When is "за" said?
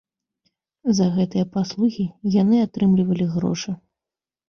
0.99-1.09